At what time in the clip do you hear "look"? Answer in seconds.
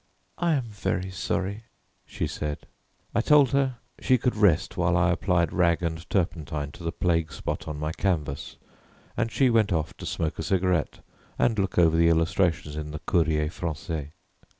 11.59-11.77